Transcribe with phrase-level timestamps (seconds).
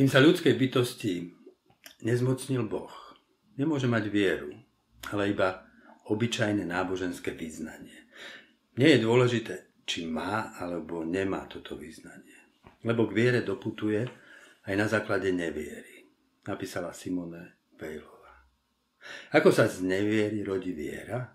[0.00, 1.28] Kým sa ľudskej bytosti
[2.08, 2.88] nezmocnil Boh,
[3.60, 4.48] nemôže mať vieru,
[5.12, 5.68] ale iba
[6.08, 8.08] obyčajné náboženské vyznanie.
[8.80, 12.32] Nie je dôležité, či má alebo nemá toto vyznanie.
[12.80, 14.08] Lebo k viere doputuje
[14.64, 16.08] aj na základe neviery,
[16.48, 18.48] napísala Simone Bejlová.
[19.36, 21.28] Ako sa z neviery rodí viera?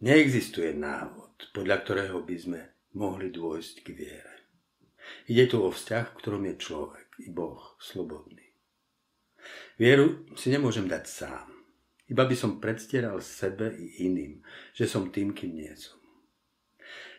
[0.00, 2.60] Neexistuje návod, podľa ktorého by sme
[2.96, 4.34] mohli dôjsť k viere.
[5.28, 8.48] Ide tu o vzťah, v ktorom je človek i Boh slobodný.
[9.78, 11.48] Vieru si nemôžem dať sám.
[12.08, 14.40] Iba by som predstieral sebe i iným,
[14.72, 16.00] že som tým, kým nie som.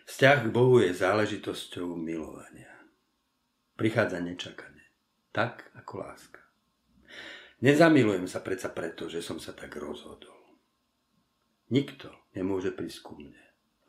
[0.10, 2.74] Vzťah k Bohu je záležitosťou milovania.
[3.78, 4.82] Prichádza nečakane,
[5.30, 6.42] tak ako láska.
[7.62, 10.58] Nezamilujem sa predsa preto, že som sa tak rozhodol.
[11.70, 13.44] Nikto nemôže prísť ku mne,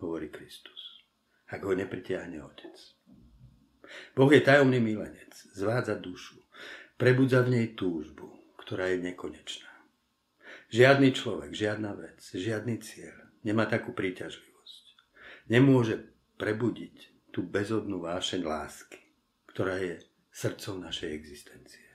[0.04, 1.00] hovorí Kristus,
[1.48, 2.76] ak ho nepritiahne Otec.
[4.14, 6.38] Boh je tajomný milenec, zvádza dušu,
[7.00, 8.28] prebudza v nej túžbu,
[8.60, 9.70] ktorá je nekonečná.
[10.70, 14.84] Žiadny človek, žiadna vec, žiadny cieľ nemá takú príťažlivosť.
[15.50, 19.02] Nemôže prebudiť tú bezodnú vášeň lásky,
[19.50, 19.98] ktorá je
[20.30, 21.90] srdcom našej existencie.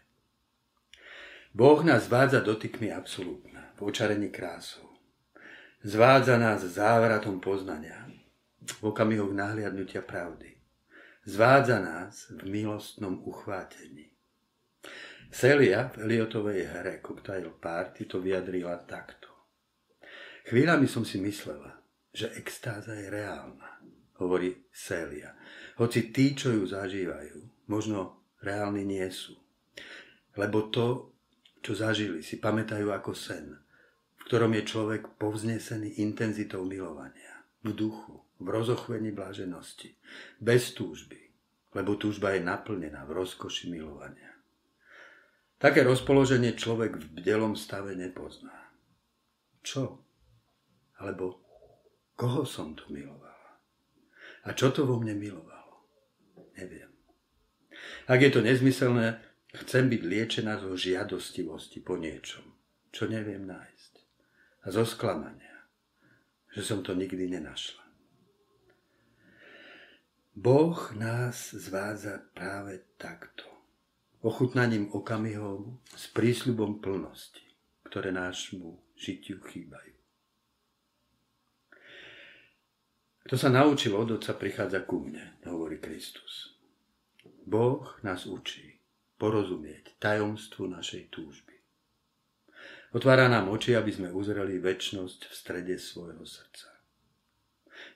[1.55, 4.91] Boh nás zvádza dotykmi absolútna, v očarení krásou.
[5.83, 8.07] Zvádza nás závratom poznania,
[8.81, 10.54] v okamihoch nahliadnutia pravdy.
[11.25, 14.13] Zvádza nás v milostnom uchvátení.
[15.33, 19.33] Celia v Eliotovej hre Cocktail Party to vyjadrila takto.
[20.45, 21.81] Chvíľami som si myslela,
[22.13, 23.81] že extáza je reálna,
[24.21, 25.33] hovorí Celia.
[25.81, 29.33] Hoci tí, čo ju zažívajú, možno reálni nie sú.
[30.37, 31.17] Lebo to,
[31.65, 33.49] čo zažili, si pamätajú ako sen,
[34.13, 39.95] v ktorom je človek povznesený intenzitou milovania, v duchu, v rozochvení bláženosti,
[40.39, 41.31] bez túžby,
[41.71, 44.35] lebo túžba je naplnená v rozkoši milovania.
[45.55, 48.75] Také rozpoloženie človek v bdelom stave nepozná.
[49.63, 50.03] Čo?
[50.99, 51.41] Alebo
[52.19, 53.59] koho som tu milovala?
[54.45, 55.87] A čo to vo mne milovalo?
[56.59, 56.91] Neviem.
[58.05, 59.23] Ak je to nezmyselné,
[59.63, 62.43] chcem byť liečená zo žiadostivosti po niečom,
[62.91, 63.93] čo neviem nájsť.
[64.65, 65.65] A zo sklamania,
[66.51, 67.84] že som to nikdy nenašla.
[70.35, 73.47] Boh nás zvádza práve takto
[74.25, 77.45] ochutnaním okamihov s prísľubom plnosti,
[77.87, 79.95] ktoré nášmu žitiu chýbajú.
[83.25, 86.57] Kto sa naučil od Otca, prichádza ku mne, hovorí Kristus.
[87.45, 88.81] Boh nás učí
[89.21, 91.55] porozumieť tajomstvu našej túžby.
[92.97, 96.69] Otvára nám oči, aby sme uzreli väčnosť v strede svojho srdca.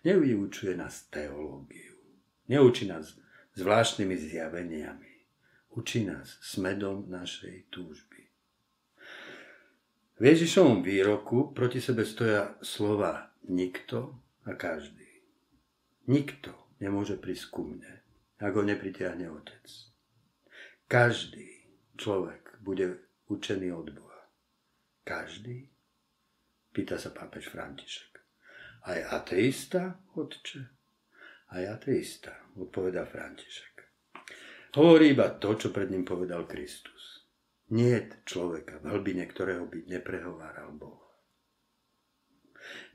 [0.05, 1.88] Nevyučuje nás teológiu,
[2.49, 3.15] neučí nás
[3.55, 5.09] zvláštnymi zjaveniami,
[5.69, 8.25] Učí nás smedom našej túžby.
[10.17, 14.17] V Ježišovom výroku proti sebe stoja slova nikto
[14.49, 15.05] a každý.
[16.09, 16.51] Nikto
[16.81, 18.01] nemôže prísť ku mne,
[18.41, 19.63] ak ho nepritiahne Otec.
[20.89, 22.97] Každý človek bude
[23.29, 24.21] učený od Boha.
[25.05, 25.69] Každý?
[26.73, 28.17] Pýta sa pápež František.
[28.89, 30.78] Aj ateista, otče?
[31.49, 33.75] Aj ateista, odpovedá František.
[34.77, 37.25] Hovorí iba to, čo pred ním povedal Kristus.
[37.73, 41.09] Nie človeka, v hlbine ktorého by neprehováral Boh.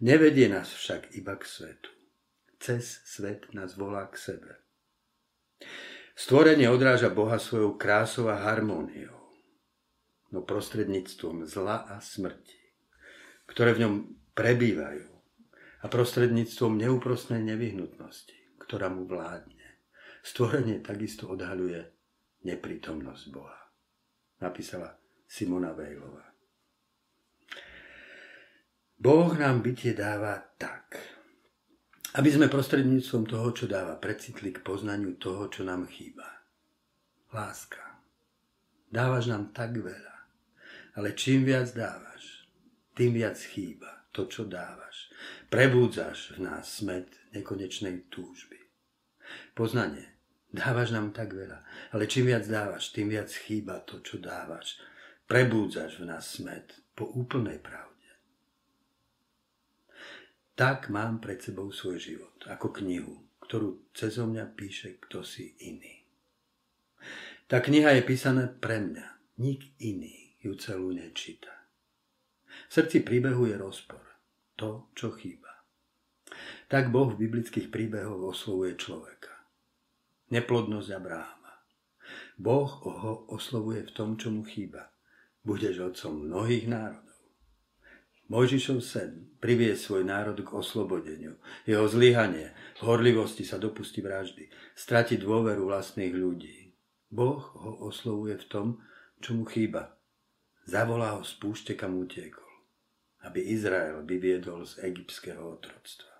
[0.03, 1.91] Nevedie nás však iba k svetu.
[2.63, 4.53] Cez svet nás volá k sebe.
[6.15, 9.19] Stvorenie odráža Boha svojou krásou a harmóniou,
[10.31, 12.59] no prostredníctvom zla a smrti,
[13.51, 13.95] ktoré v ňom
[14.39, 15.11] prebývajú
[15.83, 19.85] a prostredníctvom neúprostnej nevyhnutnosti, ktorá mu vládne.
[20.25, 21.85] Stvorenie takisto odhaľuje
[22.49, 23.61] neprítomnosť Boha.
[24.41, 24.97] Napísala
[25.29, 26.25] Simona Vejlová.
[28.97, 30.97] Boh nám bytie dáva tak,
[32.17, 36.25] aby sme prostredníctvom toho, čo dáva, precitli k poznaniu toho, čo nám chýba.
[37.35, 38.01] Láska.
[38.89, 40.17] Dávaš nám tak veľa,
[40.97, 42.49] ale čím viac dávaš,
[42.95, 45.11] tým viac chýba to, čo dávaš.
[45.51, 48.64] Prebúdzaš v nás smet nekonečnej túžby.
[49.55, 50.15] Poznanie
[50.55, 54.79] Dávaš nám tak veľa, ale čím viac dávaš, tým viac chýba to, čo dávaš.
[55.27, 58.07] Prebúdzaš v nás smet po úplnej pravde.
[60.55, 66.07] Tak mám pred sebou svoj život, ako knihu, ktorú cez mňa píše kto si iný.
[67.51, 69.07] Tá kniha je písaná pre mňa.
[69.43, 71.51] Nik iný ju celú nečíta.
[72.71, 74.07] V srdci príbehu je rozpor.
[74.55, 75.54] To, čo chýba.
[76.73, 79.35] Tak Boh v biblických príbehoch oslovuje človeka
[80.35, 81.53] neplodnosť Abráma.
[82.35, 84.91] Boh ho oslovuje v tom, čo mu chýba.
[85.47, 87.15] Budeš otcom mnohých národov.
[88.33, 91.37] Mojžišov sen privie svoj národ k oslobodeniu.
[91.69, 96.73] Jeho zlyhanie, horlivosti sa dopustí vraždy, strati dôveru vlastných ľudí.
[97.13, 98.67] Boh ho oslovuje v tom,
[99.21, 100.01] čo mu chýba.
[100.65, 102.49] Zavolá ho z púšte, kam utiekol,
[103.29, 106.14] aby Izrael vyviedol z egyptského otroctva.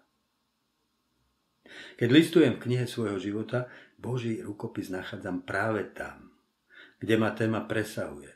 [1.97, 3.67] Keď listujem v knihe svojho života,
[3.97, 6.35] Boží rukopis nachádzam práve tam,
[7.01, 8.33] kde ma téma presahuje.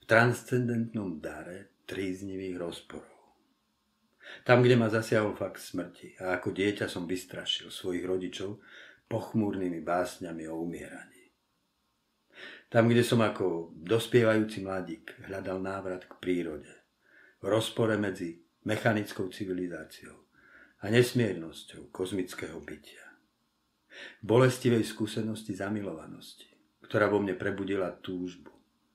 [0.00, 3.18] V transcendentnom dare tríznivých rozporov.
[4.46, 8.62] Tam, kde ma zasiahol fakt smrti a ako dieťa som vystrašil svojich rodičov
[9.10, 11.34] pochmúrnymi básňami o umieraní.
[12.70, 16.70] Tam, kde som ako dospievajúci mladík hľadal návrat k prírode,
[17.42, 20.29] v rozpore medzi mechanickou civilizáciou
[20.80, 23.04] a nesmiernosťou kozmického bytia.
[24.24, 26.48] Bolestivej skúsenosti zamilovanosti,
[26.84, 28.48] ktorá vo mne prebudila túžbu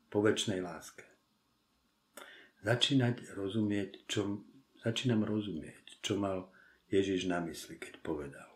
[0.09, 1.15] po väčšnej láske
[2.65, 4.41] začínať rozumieť, čo,
[4.81, 6.49] začínam rozumieť, čo mal
[6.89, 8.49] Ježiš na mysli, keď povedal.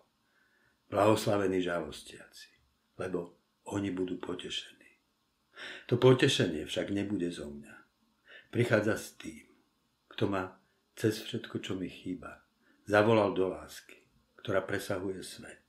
[0.90, 2.50] Blahoslavení žalostiaci,
[2.98, 3.38] lebo
[3.70, 4.90] oni budú potešení.
[5.86, 7.75] To potešenie však nebude zo mňa.
[8.50, 9.46] Prichádza s tým,
[10.10, 10.58] kto ma
[10.98, 12.42] cez všetko, čo mi chýba,
[12.89, 14.01] zavolal do lásky,
[14.41, 15.62] ktorá presahuje svet.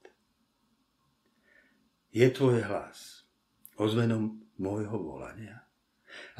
[2.08, 3.28] Je tvoj hlas
[3.76, 5.69] ozvenom môjho volania?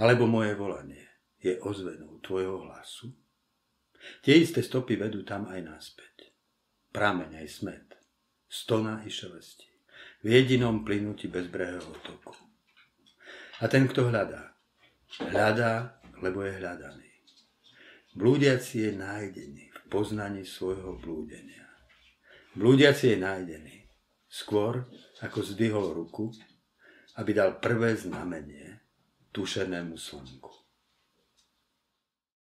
[0.01, 1.05] Alebo moje volanie
[1.37, 3.13] je ozvenou tvojho hlasu?
[4.25, 6.33] Tie isté stopy vedú tam aj naspäť.
[6.91, 7.89] Prameň aj smet,
[8.49, 9.69] stona i šelesti,
[10.25, 12.35] v jedinom plynutí bezbrehého toku.
[13.61, 14.57] A ten, kto hľadá,
[15.29, 17.11] hľadá, lebo je hľadaný.
[18.17, 21.67] Blúdiaci je nájdený poznaní svojho blúdenia.
[22.55, 23.77] Blúdiaci je nájdený
[24.31, 24.87] skôr,
[25.19, 26.31] ako zdvihol ruku,
[27.19, 28.79] aby dal prvé znamenie
[29.35, 30.60] tušenému slnku.